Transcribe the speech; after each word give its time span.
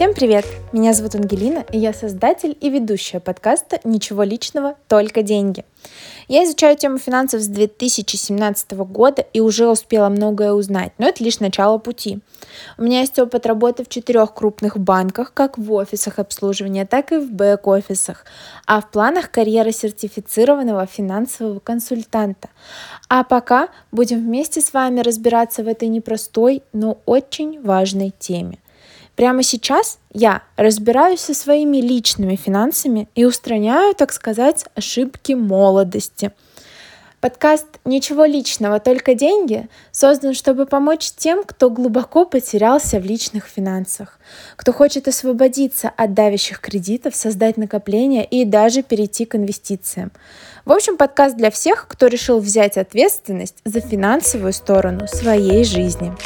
Всем 0.00 0.14
привет! 0.14 0.46
Меня 0.72 0.94
зовут 0.94 1.14
Ангелина, 1.14 1.62
и 1.72 1.78
я 1.78 1.92
создатель 1.92 2.56
и 2.58 2.70
ведущая 2.70 3.20
подкаста 3.20 3.80
«Ничего 3.84 4.22
личного, 4.22 4.76
только 4.88 5.20
деньги». 5.20 5.66
Я 6.26 6.44
изучаю 6.44 6.74
тему 6.78 6.96
финансов 6.96 7.42
с 7.42 7.48
2017 7.48 8.72
года 8.88 9.20
и 9.34 9.40
уже 9.40 9.68
успела 9.68 10.08
многое 10.08 10.54
узнать, 10.54 10.92
но 10.96 11.06
это 11.06 11.22
лишь 11.22 11.38
начало 11.38 11.76
пути. 11.76 12.20
У 12.78 12.82
меня 12.82 13.00
есть 13.00 13.18
опыт 13.18 13.44
работы 13.44 13.84
в 13.84 13.90
четырех 13.90 14.32
крупных 14.32 14.78
банках, 14.78 15.34
как 15.34 15.58
в 15.58 15.70
офисах 15.70 16.18
обслуживания, 16.18 16.86
так 16.86 17.12
и 17.12 17.18
в 17.18 17.30
бэк-офисах, 17.30 18.24
а 18.66 18.80
в 18.80 18.90
планах 18.90 19.30
карьера 19.30 19.70
сертифицированного 19.70 20.86
финансового 20.86 21.58
консультанта. 21.58 22.48
А 23.10 23.22
пока 23.22 23.68
будем 23.92 24.20
вместе 24.20 24.62
с 24.62 24.72
вами 24.72 25.00
разбираться 25.00 25.62
в 25.62 25.68
этой 25.68 25.88
непростой, 25.88 26.62
но 26.72 26.96
очень 27.04 27.60
важной 27.60 28.14
теме– 28.18 28.60
Прямо 29.16 29.42
сейчас 29.42 29.98
я 30.12 30.42
разбираюсь 30.56 31.20
со 31.20 31.34
своими 31.34 31.78
личными 31.78 32.36
финансами 32.36 33.08
и 33.14 33.24
устраняю, 33.24 33.94
так 33.94 34.12
сказать, 34.12 34.64
ошибки 34.74 35.32
молодости. 35.32 36.32
Подкаст 37.20 37.66
«Ничего 37.84 38.24
личного, 38.24 38.80
только 38.80 39.14
деньги» 39.14 39.68
создан, 39.92 40.32
чтобы 40.32 40.64
помочь 40.64 41.12
тем, 41.12 41.44
кто 41.44 41.68
глубоко 41.68 42.24
потерялся 42.24 42.98
в 42.98 43.04
личных 43.04 43.44
финансах, 43.44 44.18
кто 44.56 44.72
хочет 44.72 45.06
освободиться 45.06 45.92
от 45.94 46.14
давящих 46.14 46.60
кредитов, 46.60 47.14
создать 47.14 47.58
накопления 47.58 48.24
и 48.24 48.46
даже 48.46 48.82
перейти 48.82 49.26
к 49.26 49.34
инвестициям. 49.34 50.12
В 50.64 50.72
общем, 50.72 50.96
подкаст 50.96 51.36
для 51.36 51.50
всех, 51.50 51.88
кто 51.88 52.06
решил 52.06 52.40
взять 52.40 52.78
ответственность 52.78 53.58
за 53.66 53.80
финансовую 53.80 54.54
сторону 54.54 55.06
своей 55.06 55.64
жизни. 55.64 56.16